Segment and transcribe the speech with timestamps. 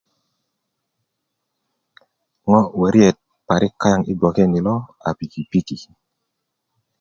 [2.49, 3.17] ŋo wöriet
[3.47, 4.75] parik kaŋ i bgwoke ni lo
[5.07, 5.75] a pikipiki